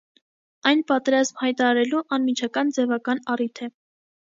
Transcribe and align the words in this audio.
Այն 0.69 0.81
պատերազմ 0.93 1.39
հայտարարելու 1.43 2.03
անմիջական 2.19 2.77
ձևական 2.81 3.27
առիթ 3.37 3.69
է։ 3.69 3.77